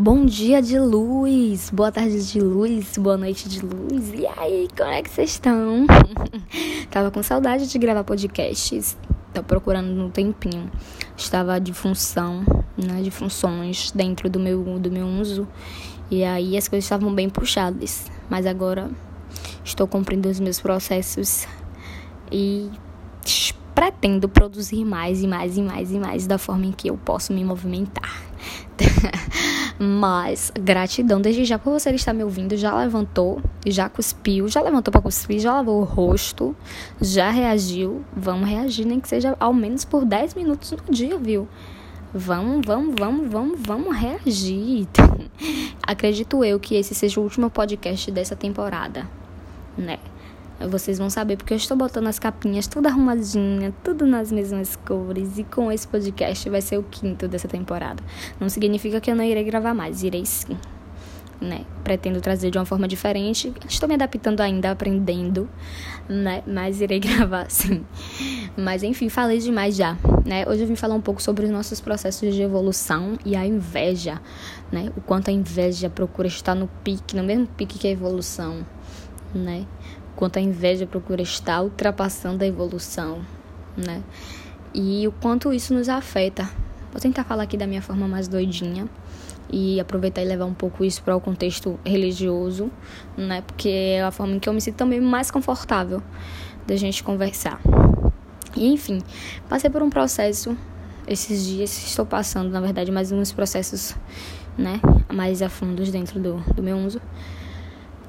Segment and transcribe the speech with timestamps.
[0.00, 4.12] Bom dia de luz, boa tarde de luz, boa noite de luz.
[4.14, 5.88] E aí, como é que vocês estão?
[6.88, 8.96] Tava com saudade de gravar podcasts,
[9.34, 10.70] tô procurando no tempinho.
[11.16, 12.44] Estava de função,
[12.76, 15.48] né, de funções dentro do meu do meu uso.
[16.08, 18.88] E aí as coisas estavam bem puxadas, mas agora
[19.64, 21.44] estou cumprindo os meus processos
[22.30, 22.70] e
[23.74, 27.32] pretendo produzir mais e mais e mais e mais da forma em que eu posso
[27.32, 28.22] me movimentar.
[29.78, 32.56] Mas gratidão desde já por você estar me ouvindo.
[32.56, 36.56] Já levantou, já cuspiu, já levantou para cuspir, já lavou o rosto,
[37.00, 38.04] já reagiu.
[38.16, 41.46] Vamos reagir, nem que seja ao menos por 10 minutos no dia, viu?
[42.12, 44.88] Vamos, vamos, vamos, vamos, vamos reagir.
[45.86, 49.08] Acredito eu que esse seja o último podcast dessa temporada,
[49.76, 49.98] né?
[50.66, 55.38] Vocês vão saber porque eu estou botando as capinhas tudo arrumadinha, tudo nas mesmas cores.
[55.38, 58.02] E com esse podcast vai ser o quinto dessa temporada.
[58.40, 60.56] Não significa que eu não irei gravar mais, irei sim.
[61.40, 61.64] Né?
[61.84, 63.54] Pretendo trazer de uma forma diferente.
[63.68, 65.48] Estou me adaptando ainda, aprendendo,
[66.08, 66.42] né?
[66.44, 67.86] Mas irei gravar sim.
[68.56, 70.44] Mas enfim, falei demais já, né?
[70.48, 74.20] Hoje eu vim falar um pouco sobre os nossos processos de evolução e a inveja,
[74.72, 74.90] né?
[74.96, 78.66] O quanto a inveja procura estar no pique, no mesmo pique que a evolução,
[79.32, 79.64] né?
[80.18, 83.24] Quanto a inveja procura estar ultrapassando a evolução,
[83.76, 84.02] né?
[84.74, 86.50] E o quanto isso nos afeta.
[86.90, 88.88] Vou tentar falar aqui da minha forma mais doidinha
[89.48, 92.68] e aproveitar e levar um pouco isso para o contexto religioso,
[93.16, 93.42] né?
[93.42, 96.02] Porque é a forma em que eu me sinto também mais confortável
[96.66, 97.60] da gente conversar.
[98.56, 99.00] E enfim,
[99.48, 100.58] passei por um processo
[101.06, 103.94] esses dias, estou passando, na verdade, mais uns processos,
[104.58, 104.80] né,
[105.14, 107.00] mais a fundos dentro do, do meu uso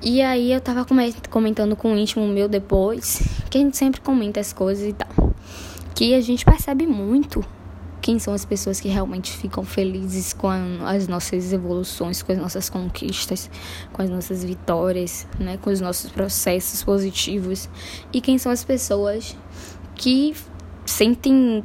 [0.00, 0.86] e aí eu tava
[1.30, 5.34] comentando com um íntimo meu depois, que a gente sempre comenta as coisas e tal.
[5.94, 7.44] Que a gente percebe muito
[8.00, 10.48] quem são as pessoas que realmente ficam felizes com
[10.86, 13.50] as nossas evoluções, com as nossas conquistas,
[13.92, 17.68] com as nossas vitórias, né, com os nossos processos positivos
[18.12, 19.36] e quem são as pessoas
[19.96, 20.34] que
[20.86, 21.64] sentem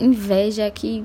[0.00, 1.04] inveja, que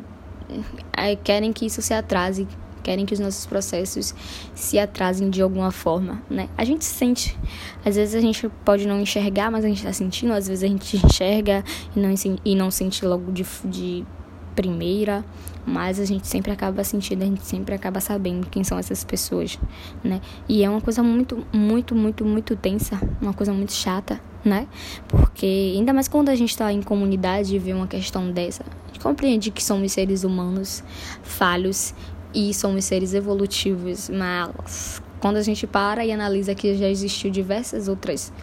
[0.95, 2.47] é, querem que isso se atrase,
[2.83, 4.13] querem que os nossos processos
[4.53, 6.49] se atrasem de alguma forma, né?
[6.57, 7.37] A gente sente,
[7.83, 10.67] às vezes a gente pode não enxergar, mas a gente tá sentindo, às vezes a
[10.67, 11.63] gente enxerga
[11.95, 12.13] e não,
[12.43, 14.05] e não sente logo de, de
[14.53, 15.25] primeira,
[15.65, 19.59] mas a gente sempre acaba sentindo, a gente sempre acaba sabendo quem são essas pessoas,
[20.03, 20.21] né?
[20.47, 24.67] E é uma coisa muito, muito, muito, muito tensa, uma coisa muito chata, né?
[25.07, 28.87] Porque ainda mais quando a gente está em comunidade e vê uma questão dessa, a
[28.87, 30.83] gente compreende que somos seres humanos
[31.23, 31.93] falhos
[32.33, 37.87] e somos seres evolutivos, mas quando a gente para e analisa que já existiu diversas
[37.87, 38.33] outras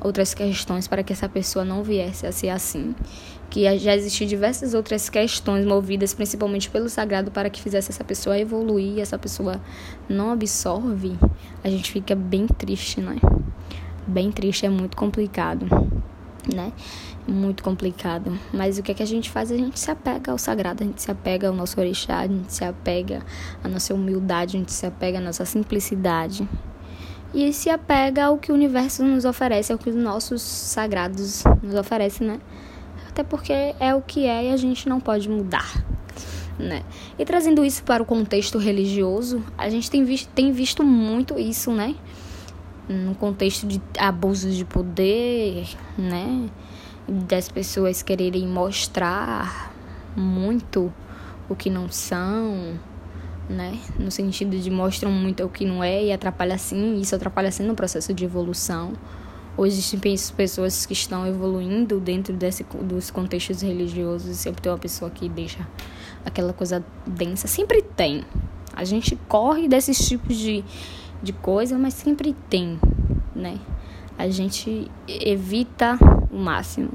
[0.00, 2.94] outras questões para que essa pessoa não viesse a ser assim,
[3.48, 8.38] que já existiu diversas outras questões movidas principalmente pelo sagrado para que fizesse essa pessoa
[8.38, 9.60] evoluir, essa pessoa
[10.08, 11.16] não absorve,
[11.64, 13.16] a gente fica bem triste, né?
[14.06, 15.66] Bem triste, é muito complicado,
[16.54, 16.72] né?
[17.26, 18.38] muito complicado.
[18.52, 19.50] Mas o que, é que a gente faz?
[19.50, 22.52] A gente se apega ao sagrado, a gente se apega ao nosso orixá, a gente
[22.52, 23.22] se apega
[23.62, 26.48] à nossa humildade, a gente se apega à nossa simplicidade.
[27.34, 31.74] E se apega ao que o universo nos oferece, ao que os nossos sagrados nos
[31.74, 32.40] oferecem, né?
[33.08, 35.84] Até porque é o que é e a gente não pode mudar.
[36.58, 36.82] Né?
[37.18, 41.70] E trazendo isso para o contexto religioso, a gente tem visto, tem visto muito isso,
[41.70, 41.94] né?
[42.88, 45.66] No contexto de abusos de poder,
[45.98, 46.48] né?
[47.08, 49.72] das pessoas quererem mostrar
[50.16, 50.92] muito
[51.48, 52.78] o que não são,
[53.48, 53.78] né?
[53.98, 57.62] No sentido de mostram muito o que não é e atrapalha sim, isso atrapalha sim
[57.62, 58.92] no processo de evolução.
[59.56, 60.00] Hoje existem
[60.36, 65.66] pessoas que estão evoluindo dentro desse, dos contextos religiosos, sempre tem uma pessoa que deixa
[66.24, 68.24] aquela coisa densa, sempre tem.
[68.74, 70.62] A gente corre desses tipos de,
[71.22, 72.78] de coisa, mas sempre tem,
[73.34, 73.58] né?
[74.18, 75.98] A gente evita
[76.30, 76.90] o máximo.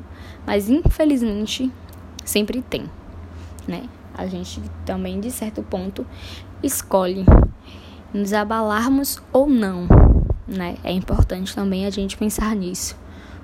[0.45, 1.71] Mas infelizmente
[2.25, 2.85] sempre tem,
[3.67, 3.83] né?
[4.13, 6.05] A gente também de certo ponto
[6.61, 7.25] escolhe
[8.13, 9.87] nos abalarmos ou não,
[10.47, 10.77] né?
[10.83, 12.95] É importante também a gente pensar nisso.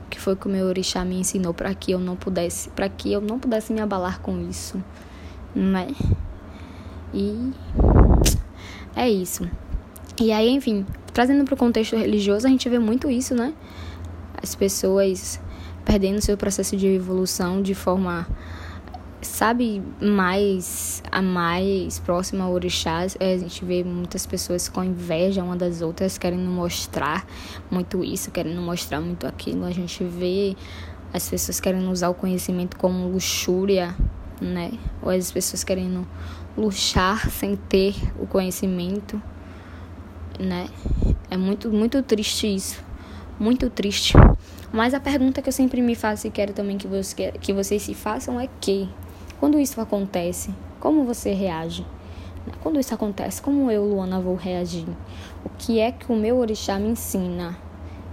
[0.06, 2.88] O que foi que o meu orixá me ensinou para que eu não pudesse, para
[2.88, 4.82] que eu não pudesse me abalar com isso,
[5.54, 5.88] né?
[7.14, 7.52] E
[8.96, 9.50] é isso.
[10.20, 13.54] E aí, enfim, trazendo para o contexto religioso, a gente vê muito isso, né?
[14.42, 15.40] As pessoas
[15.86, 18.28] perdendo seu processo de evolução de forma
[19.22, 25.44] sabe mais a mais próxima ao orixá é, a gente vê muitas pessoas com inveja
[25.44, 27.26] uma das outras querendo mostrar
[27.72, 29.66] muito isso querendo mostrar muito aquilo.
[29.66, 30.56] A gente vê
[31.14, 33.96] as pessoas querendo usar o conhecimento como luxúria
[34.42, 34.72] né?
[35.02, 36.08] Ou as pessoas querendo
[36.58, 39.22] luxar sem ter o conhecimento,
[40.40, 40.68] né?
[41.30, 42.84] É muito, muito triste isso.
[43.40, 44.14] Muito triste.
[44.72, 47.82] Mas a pergunta que eu sempre me faço e quero também que, você, que vocês
[47.82, 48.90] se façam é que,
[49.40, 51.86] quando isso acontece, como você reage?
[52.62, 54.88] Quando isso acontece, como eu, Luana, vou reagir?
[55.44, 57.58] O que é que o meu orixá me ensina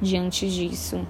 [0.01, 1.07] diante disso?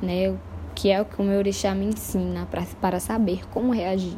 [0.00, 0.30] Né?
[0.30, 0.38] O
[0.74, 4.16] que é o que o meu orixá me ensina pra, para saber como reagir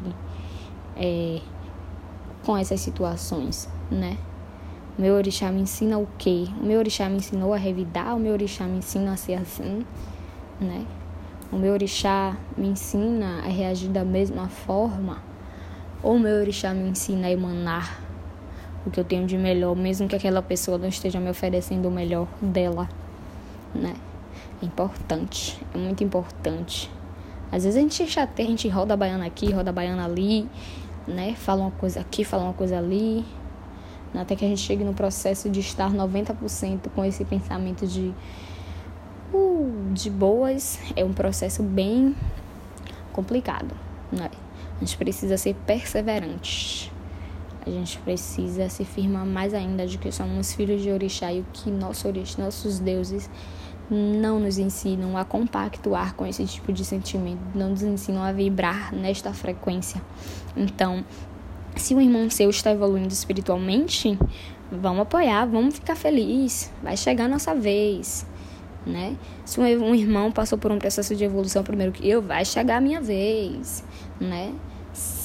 [0.95, 1.39] é,
[2.45, 4.17] com essas situações, né?
[4.97, 6.47] O meu orixá me ensina o quê?
[6.59, 9.85] O meu orixá me ensinou a revidar, o meu orixá me ensina a ser assim,
[10.59, 10.85] né?
[11.51, 15.17] O meu orixá me ensina a reagir da mesma forma,
[16.03, 18.01] ou o meu orixá me ensina a emanar
[18.85, 21.91] o que eu tenho de melhor, mesmo que aquela pessoa não esteja me oferecendo o
[21.91, 22.89] melhor dela,
[23.73, 23.95] né?
[24.61, 26.91] É importante, é muito importante.
[27.51, 30.47] Às vezes a gente chateia, a gente roda a baiana aqui, roda a baiana ali,
[31.07, 31.33] né?
[31.35, 33.25] Fala uma coisa aqui, fala uma coisa ali.
[34.13, 38.13] Até que a gente chegue no processo de estar 90% com esse pensamento de
[39.33, 42.15] uh, de boas, é um processo bem
[43.13, 43.75] complicado,
[44.11, 44.29] né?
[44.77, 46.91] A gente precisa ser perseverante.
[47.65, 51.45] A gente precisa se firmar mais ainda de que somos filhos de orixá e o
[51.53, 53.29] que nosso orixá, nossos deuses
[53.91, 58.95] não nos ensinam a compactuar com esse tipo de sentimento, não nos ensinam a vibrar
[58.95, 60.01] nesta frequência.
[60.55, 61.03] Então,
[61.75, 64.17] se o irmão seu está evoluindo espiritualmente,
[64.71, 68.25] vamos apoiar, vamos ficar feliz, vai chegar a nossa vez,
[68.85, 69.15] né?
[69.45, 72.81] Se um irmão passou por um processo de evolução primeiro que eu, vai chegar a
[72.81, 73.83] minha vez,
[74.19, 74.53] né?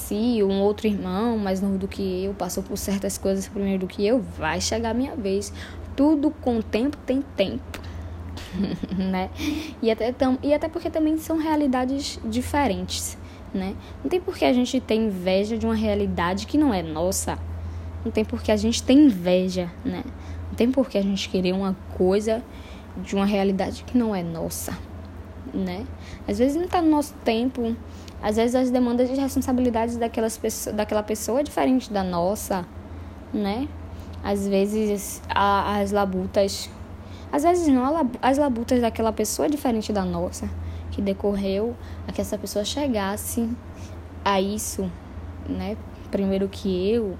[0.07, 3.87] se um outro irmão mais novo do que eu passou por certas coisas primeiro do
[3.87, 5.51] que eu, vai chegar a minha vez.
[5.97, 7.81] Tudo com tempo tem tempo.
[8.97, 9.29] né?
[9.81, 13.17] E até, tam, e até porque também são realidades diferentes,
[13.53, 13.75] né?
[14.03, 17.37] Não tem por que a gente ter inveja de uma realidade que não é nossa.
[18.03, 20.03] Não tem por que a gente ter inveja, né?
[20.49, 22.43] Não tem por que a gente querer uma coisa
[23.03, 24.77] de uma realidade que não é nossa,
[25.53, 25.85] né?
[26.27, 27.75] Às vezes não está no nosso tempo,
[28.21, 32.65] às vezes as demandas de responsabilidades daquelas pessoas, daquela pessoa é diferente da nossa,
[33.33, 33.67] né?
[34.23, 36.69] Às vezes a, as labutas,
[37.31, 40.49] às vezes não, as labutas daquela pessoa é diferente da nossa,
[40.97, 41.75] que decorreu
[42.07, 43.47] a que essa pessoa chegasse
[44.25, 44.91] a isso,
[45.47, 45.77] né?
[46.09, 47.15] Primeiro que eu,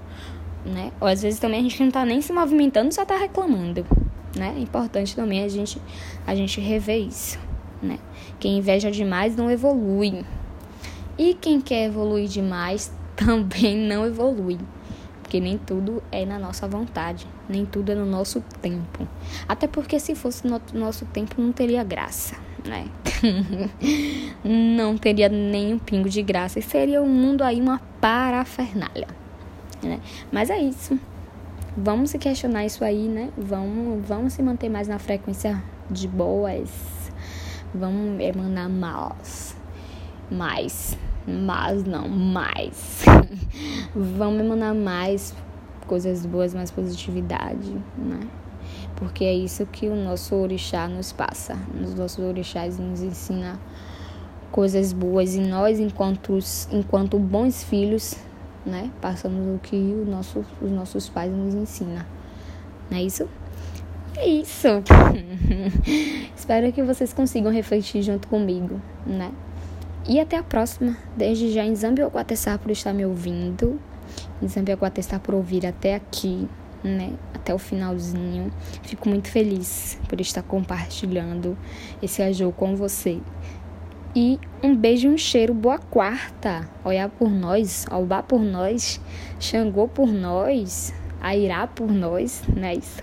[0.66, 0.90] né?
[1.00, 3.86] Ou às vezes também a gente não tá nem se movimentando, só tá reclamando,
[4.36, 4.52] né?
[4.56, 5.80] É importante também a gente
[6.26, 7.38] a gente rever isso,
[7.80, 8.00] né?
[8.40, 10.24] Quem inveja demais não evolui,
[11.16, 14.58] e quem quer evoluir demais também não evolui.
[15.22, 19.06] Porque nem tudo é na nossa vontade, nem tudo é no nosso tempo.
[19.46, 22.86] Até porque se fosse no nosso tempo não teria graça, né?
[24.44, 26.58] não teria nem um pingo de graça.
[26.58, 29.08] E seria o um mundo aí uma parafernália.
[29.82, 30.00] Né?
[30.30, 30.98] Mas é isso.
[31.76, 33.30] Vamos se questionar isso aí, né?
[33.36, 36.70] Vamos, vamos se manter mais na frequência de boas.
[37.74, 39.56] Vamos emanar mais.
[40.30, 40.96] Mais
[41.28, 43.04] mas não mais.
[43.94, 45.34] Vamos emanar mais
[45.86, 48.20] coisas boas, mais positividade, né?
[48.98, 51.56] Porque é isso que o nosso orixá nos passa.
[51.80, 53.58] Os nossos orixás nos ensina
[54.50, 56.38] coisas boas e nós, enquanto,
[56.72, 58.16] enquanto bons filhos,
[58.66, 62.04] né, passamos o que o nosso, os nossos pais nos ensinam.
[62.90, 63.28] Não é isso?
[64.16, 64.66] É isso.
[66.34, 69.30] Espero que vocês consigam refletir junto comigo, né?
[70.08, 70.96] E até a próxima.
[71.16, 73.78] Desde já, em Zambiaguatessá por estar me ouvindo.
[74.42, 76.48] Em Zambiaguatessá por ouvir até aqui,
[76.82, 77.12] né?
[77.34, 78.52] Até o finalzinho.
[78.82, 81.56] Fico muito feliz por estar compartilhando
[82.02, 83.20] esse ajo com você.
[84.14, 85.54] E um beijo e um cheiro.
[85.54, 86.68] Boa quarta.
[86.84, 89.00] Olhar por nós, Albá por nós,
[89.38, 92.74] Xangô por nós, Airá por nós, né?
[92.74, 93.02] Isso.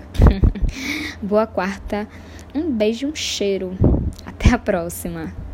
[1.21, 2.07] Boa quarta.
[2.53, 3.77] Um beijo e um cheiro.
[4.25, 5.44] Até a próxima.